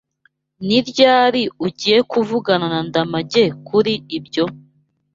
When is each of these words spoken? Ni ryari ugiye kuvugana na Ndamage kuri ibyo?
Ni 0.65 0.79
ryari 0.87 1.43
ugiye 1.65 1.97
kuvugana 2.11 2.65
na 2.73 2.79
Ndamage 2.87 3.43
kuri 3.67 3.93
ibyo? 4.17 4.45